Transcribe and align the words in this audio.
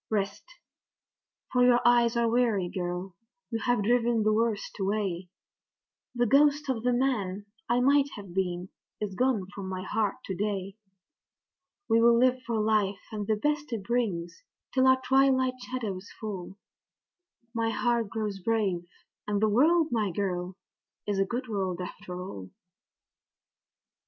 Rest, 0.09 0.43
for 1.53 1.63
your 1.63 1.79
eyes 1.85 2.17
are 2.17 2.27
weary, 2.27 2.67
girl 2.69 3.13
you 3.51 3.59
have 3.59 3.83
driven 3.83 4.23
the 4.23 4.33
worst 4.33 4.79
away 4.79 5.29
The 6.15 6.25
ghost 6.25 6.69
of 6.69 6.81
the 6.81 6.91
man 6.91 7.45
that 7.69 7.75
I 7.75 7.81
might 7.81 8.09
have 8.15 8.33
been 8.33 8.69
is 8.99 9.13
gone 9.13 9.45
from 9.53 9.69
my 9.69 9.83
heart 9.83 10.15
to 10.25 10.33
day; 10.35 10.75
We'll 11.87 12.17
live 12.17 12.41
for 12.47 12.59
life 12.59 12.99
and 13.11 13.27
the 13.27 13.35
best 13.35 13.71
it 13.73 13.83
brings 13.83 14.41
till 14.73 14.87
our 14.87 14.99
twilight 15.07 15.59
shadows 15.61 16.09
fall; 16.19 16.57
My 17.53 17.69
heart 17.69 18.09
grows 18.09 18.39
brave, 18.39 18.87
and 19.27 19.39
the 19.39 19.49
world, 19.49 19.89
my 19.91 20.09
girl, 20.09 20.55
is 21.05 21.19
a 21.19 21.25
good 21.25 21.47
world 21.47 21.79
after 21.79 22.19
all. 22.19 22.49